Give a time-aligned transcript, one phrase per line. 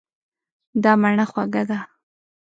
[0.83, 1.79] دا مڼه خوږه ده.